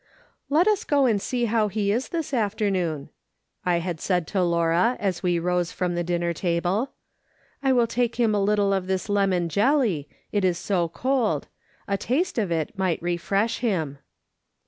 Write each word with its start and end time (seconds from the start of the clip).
"Let 0.49 0.67
us 0.67 0.83
go 0.83 1.05
and 1.05 1.21
see 1.21 1.45
how 1.45 1.67
he 1.67 1.91
is 1.91 2.09
this 2.09 2.33
afternoon," 2.33 3.09
I 3.63 3.77
had 3.77 4.01
said 4.01 4.25
to 4.29 4.41
Laura 4.41 4.97
as 4.99 5.21
we 5.21 5.37
rose 5.37 5.71
from 5.71 5.93
the 5.93 6.03
dinner 6.03 6.33
table." 6.33 6.93
I 7.63 7.71
will 7.71 7.85
take 7.85 8.15
him 8.15 8.33
a 8.33 8.41
little 8.43 8.73
of 8.73 8.87
this 8.87 9.09
lemon 9.09 9.47
jelly, 9.47 10.09
it 10.31 10.43
is 10.43 10.57
so 10.57 10.89
cold. 10.89 11.49
A 11.87 11.99
taste 11.99 12.39
of 12.39 12.49
it 12.51 12.75
may 12.75 12.97
refresh 12.99 13.59
him." 13.59 13.99